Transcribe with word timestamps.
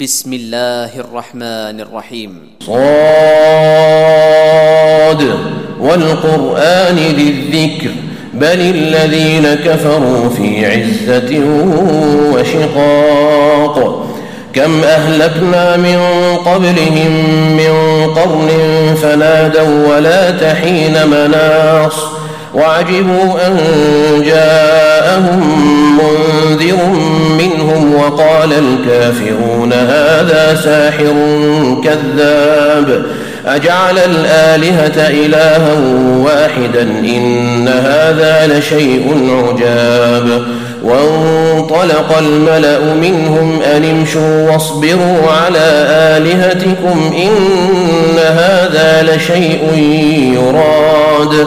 بسم 0.00 0.32
الله 0.32 1.00
الرحمن 1.00 1.80
الرحيم 1.80 2.40
صاد 2.60 2.72
والقرآن 5.80 6.96
ذي 6.96 7.28
الذكر 7.28 7.90
بل 8.34 8.60
الذين 8.60 9.54
كفروا 9.54 10.28
في 10.28 10.66
عزة 10.66 11.40
وشقاق 12.32 14.06
كم 14.52 14.84
أهلكنا 14.84 15.76
من 15.76 15.98
قبلهم 16.36 17.12
من 17.56 18.06
قرن 18.14 18.48
فنادوا 19.02 19.88
ولا 19.96 20.30
تحين 20.30 21.06
مناص 21.06 22.11
وعجبوا 22.54 23.46
أن 23.46 23.56
جاءهم 24.26 25.40
منذر 25.96 26.76
منهم 27.38 27.94
وقال 27.94 28.52
الكافرون 28.52 29.72
هذا 29.72 30.60
ساحر 30.64 31.14
كذاب 31.84 33.02
أجعل 33.46 33.98
الآلهة 33.98 35.08
إلها 35.08 35.74
واحدا 36.18 36.82
إن 36.82 37.68
هذا 37.68 38.58
لشيء 38.58 39.30
عجاب 39.30 40.42
وانطلق 40.82 42.18
الملأ 42.18 42.94
منهم 42.94 43.62
أن 43.62 43.84
امشوا 43.84 44.50
واصبروا 44.50 45.30
على 45.30 45.86
آلهتكم 46.16 47.12
إن 47.16 48.18
هذا 48.18 49.02
لشيء 49.02 49.74
يراد 50.34 51.46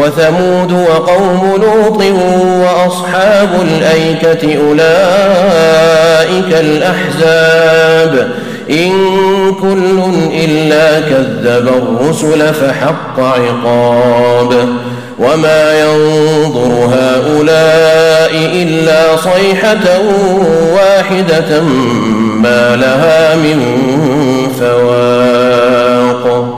وثمود 0.00 0.72
وقوم 0.72 1.62
لوط 1.62 2.02
وأصحاب 2.62 3.48
الأيكة 3.62 4.58
أولئك 4.68 6.52
الأحزاب. 6.60 8.28
إن 8.70 8.92
كل 9.62 10.02
إلا 10.32 11.00
كذب 11.00 11.68
الرسل 11.68 12.54
فحق 12.54 13.20
عقاب. 13.20 14.68
وما 15.18 15.80
ينظر 15.80 16.88
هؤلاء 16.92 18.30
إلا 18.34 19.16
صيحة 19.16 20.00
واحدة 20.74 21.60
ما 22.40 22.76
لها 22.76 23.36
من 23.36 23.60
فواق. 24.60 26.57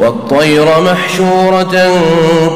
والطير 0.00 0.66
محشورة 0.80 1.76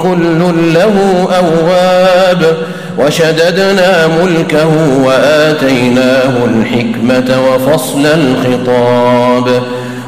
كل 0.03 0.73
له 0.75 1.27
أواب 1.37 2.57
وشددنا 2.99 4.07
ملكه 4.07 4.69
وآتيناه 5.05 6.45
الحكمة 6.45 7.39
وفصل 7.49 8.07
الخطاب 8.07 9.63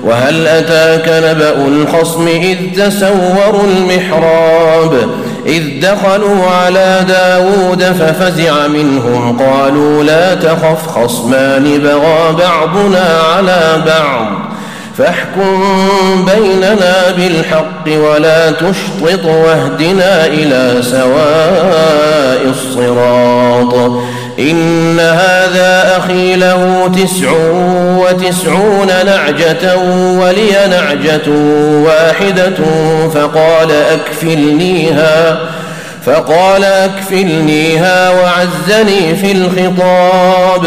وهل 0.05 0.47
أتاك 0.47 1.09
نبأ 1.09 1.67
الخصم 1.69 2.27
إذ 2.29 2.57
تسوروا 2.77 3.65
المحراب 3.77 5.11
إذ 5.47 5.63
دخلوا 5.81 6.47
على 6.47 7.05
داود 7.09 7.83
ففزع 7.83 8.67
منهم 8.67 9.39
قالوا 9.39 10.05
لا 10.05 10.35
تخف 10.35 10.87
خصمان 10.87 11.79
بغى 11.79 12.37
بعضنا 12.39 13.21
على 13.37 13.83
بعض 13.87 14.52
فاحكم 14.99 16.27
بيننا 16.35 17.11
بالحق 17.17 17.87
ولا 17.87 18.51
تشطط 18.51 19.25
واهدنا 19.25 20.27
إلى 20.27 20.83
سواء 20.83 22.41
الصراط. 22.49 23.75
إن 24.39 25.01
هذا 25.01 25.97
أخي 25.97 26.37
له 26.37 26.91
تسع 26.97 27.31
وتسعون 27.99 28.87
نعجة 28.87 29.77
ولي 30.19 30.67
نعجة 30.71 31.29
واحدة 31.85 32.55
فقال 33.15 33.71
أكفلنيها 33.71 35.41
فقال 36.07 36.65
أكفلنيها 36.65 38.11
وعزني 38.11 39.17
في 39.17 39.33
الخطاب. 39.33 40.67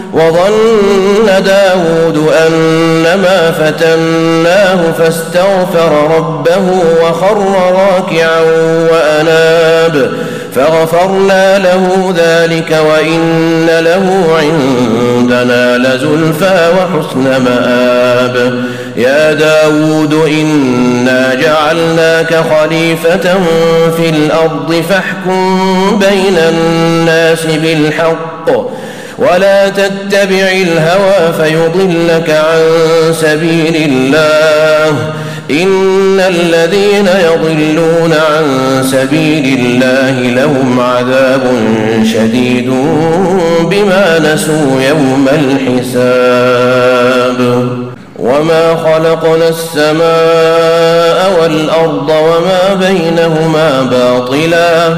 وظن 0.13 1.43
داود 1.45 2.31
أنما 2.47 3.51
فتناه 3.51 4.91
فاستغفر 4.97 6.15
ربه 6.17 6.81
وخر 7.03 7.37
راكعا 7.73 8.41
وأناب 8.91 10.11
فغفرنا 10.55 11.59
له 11.59 12.13
ذلك 12.17 12.79
وإن 12.89 13.65
له 13.79 14.37
عندنا 14.39 15.77
لزلفى 15.77 16.71
وحسن 16.77 17.43
مآب. 17.43 18.63
يا 18.97 19.33
داود 19.33 20.13
إنا 20.13 21.33
جعلناك 21.33 22.35
خليفة 22.35 23.39
في 23.97 24.09
الأرض 24.09 24.83
فاحكم 24.89 25.99
بين 25.99 26.37
الناس 26.37 27.45
بالحق. 27.45 28.49
ولا 29.21 29.69
تتبع 29.69 30.51
الهوى 30.51 31.33
فيضلك 31.37 32.29
عن 32.29 32.61
سبيل 33.13 33.75
الله. 33.75 35.13
إن 35.51 36.19
الذين 36.19 37.07
يضلون 37.25 38.13
عن 38.13 38.45
سبيل 38.91 39.59
الله 39.59 40.21
لهم 40.43 40.79
عذاب 40.79 41.43
شديد 42.13 42.69
بما 43.61 44.19
نسوا 44.33 44.81
يوم 44.89 45.27
الحساب. 45.77 47.39
وما 48.19 48.75
خلقنا 48.75 49.47
السماء 49.49 51.19
والأرض 51.41 52.09
وما 52.09 52.73
بينهما 52.73 53.81
باطلا. 53.91 54.97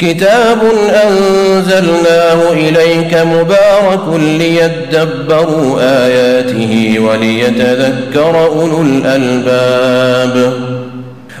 كتاب 0.00 0.58
أنزلناه 1.06 2.52
إليك 2.52 3.14
مبارك 3.14 4.20
ليدبروا 4.20 5.80
آياته 5.80 6.96
وليتذكر 6.98 8.46
أولو 8.46 8.82
الألباب. 8.82 10.52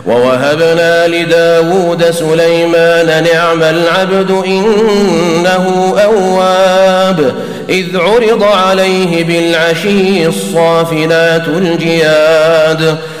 ووهبنا 0.06 1.08
لداود 1.08 2.10
سليمان 2.10 3.24
نعم 3.32 3.62
العبد 3.62 4.30
إنه 4.46 5.94
أواب. 6.04 7.34
إذ 7.68 7.96
عرض 7.96 8.42
عليه 8.42 9.24
بالعشي 9.24 10.26
الصافنات 10.26 11.48
الجياد. 11.48 12.96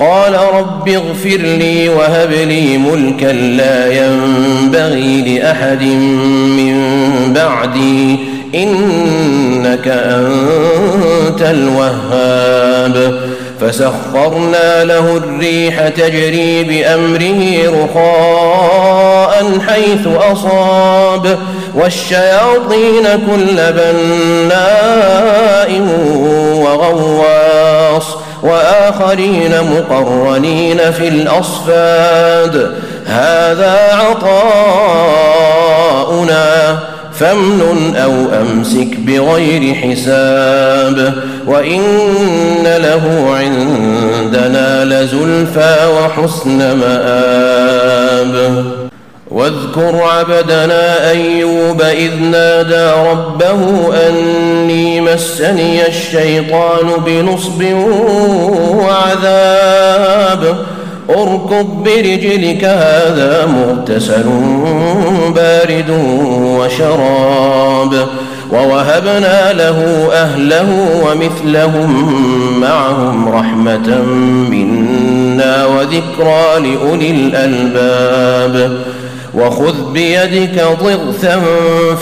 قال 0.00 0.34
رب 0.34 0.88
اغفر 0.88 1.36
لي 1.36 1.88
وهب 1.88 2.32
لي 2.32 2.78
ملكا 2.78 3.32
لا 3.32 3.92
ينبغي 3.92 5.38
لأحد 5.38 5.82
من 5.82 6.76
بعدي 7.34 8.18
إنك 8.54 9.88
أنت 9.88 11.42
الوهاب. 11.42 13.20
فسخرنا 13.60 14.84
له 14.84 15.16
الريح 15.16 15.88
تجري 15.88 16.64
بأمره 16.64 17.62
رخاء 17.84 19.58
حيث 19.68 20.06
أصاب 20.06 21.38
والشياطين 21.74 23.04
كل 23.04 23.56
بناء 23.72 25.70
وغواص 26.54 27.45
وآخرين 28.46 29.52
مقرنين 29.76 30.90
في 30.90 31.08
الأصفاد. 31.08 32.70
هذا 33.06 33.94
عطاؤنا 35.94 36.78
فامنن 37.14 37.96
أو 37.96 38.12
أمسك 38.40 38.96
بغير 38.98 39.74
حساب. 39.74 41.14
وإن 41.46 42.62
له 42.62 43.34
عندنا 43.36 44.84
لزلفى 44.84 45.76
وحسن 45.96 46.58
مآب. 46.78 48.36
واذكر 49.30 50.02
عبدنا 50.02 51.10
أيوب 51.10 51.82
إذ 51.82 52.14
نادى 52.22 52.90
ربه 53.10 53.60
أني 54.08 55.00
مسني 55.00 55.88
الشيطان 55.88 56.90
بنصب 57.06 57.62
وعذاب. 58.70 60.56
اركض 61.10 61.66
برجلك 61.84 62.64
هذا 62.64 63.46
مغتسل 63.46 64.24
بارد 65.34 65.90
وشراب. 66.40 68.06
ووهبنا 68.52 69.52
له 69.52 70.08
أهله 70.12 70.68
ومثلهم 71.04 72.12
معهم 72.60 73.28
رحمة 73.28 74.02
منا 74.50 75.66
وذكرى 75.66 76.44
لأولي 76.58 77.10
الألباب. 77.10 78.78
وخذ 79.36 79.92
بيدك 79.92 80.64
ضغثا 80.82 81.42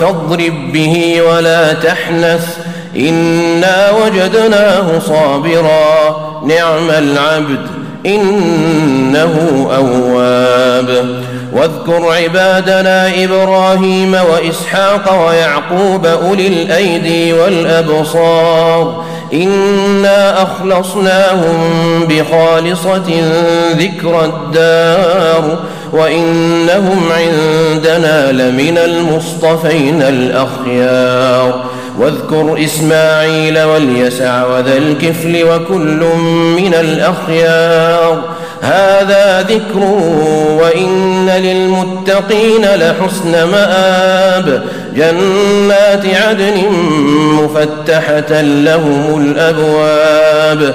فاضرب 0.00 0.72
به 0.72 1.22
ولا 1.22 1.72
تحنث. 1.72 2.56
إنا 2.96 3.90
وجدناه 3.90 4.98
صابرا. 4.98 6.16
نعم 6.46 6.90
العبد 6.90 7.66
إنه 8.06 9.66
أواب. 9.76 11.20
واذكر 11.52 12.12
عبادنا 12.12 13.24
إبراهيم 13.24 14.14
وإسحاق 14.14 15.26
ويعقوب 15.26 16.06
أولي 16.06 16.46
الأيدي 16.46 17.32
والأبصار. 17.32 19.04
إنا 19.32 20.42
أخلصناهم 20.42 21.60
بخالصة 22.08 23.22
ذكر 23.72 24.24
الدار. 24.24 25.58
وإنهم 25.94 27.08
عندنا 27.12 28.32
لمن 28.32 28.78
المصطفين 28.78 30.02
الأخيار. 30.02 31.64
واذكر 31.98 32.64
إسماعيل 32.64 33.62
واليسع 33.62 34.46
وذا 34.46 34.76
الكفل 34.76 35.44
وكل 35.44 36.06
من 36.56 36.74
الأخيار. 36.74 38.22
هذا 38.60 39.42
ذكر 39.42 39.84
وإن 40.62 41.28
للمتقين 41.28 42.64
لحسن 42.64 43.44
مآب. 43.44 44.64
جنات 44.96 46.06
عدن 46.06 46.62
مفتحة 47.32 48.40
لهم 48.40 49.20
الأبواب. 49.20 50.74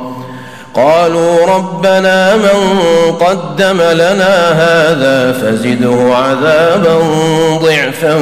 قالوا 0.75 1.45
ربنا 1.55 2.35
من 2.35 2.71
قدم 3.19 3.81
لنا 3.81 4.51
هذا 4.51 5.31
فزده 5.31 6.15
عذابا 6.15 6.99
ضعفا 7.61 8.17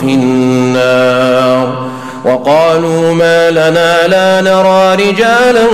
في 0.00 0.14
النار. 0.14 1.92
وقالوا 2.24 3.14
ما 3.14 3.50
لنا 3.50 4.06
لا 4.08 4.40
نرى 4.40 4.94
رجالا 4.94 5.66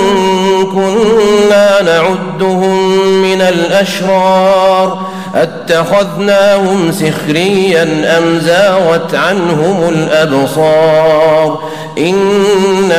كنا 0.74 1.82
نعدهم 1.82 2.98
من 3.22 3.40
الأشرار. 3.40 4.98
أتخذناهم 5.34 6.92
سخريا 6.92 7.82
أم 8.18 8.38
زاغت 8.38 9.14
عنهم 9.14 9.88
الأبصار؟ 9.88 11.58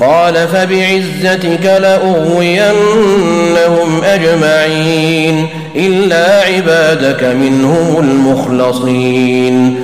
قال 0.00 0.34
فبعزتك 0.48 1.64
لأغوينهم 1.64 2.74
أجمعين 4.04 5.46
إلا 5.76 6.40
عبادك 6.42 7.24
منهم 7.24 7.98
المخلصين 8.00 9.83